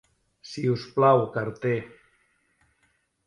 [0.51, 1.75] Si us plau, carter.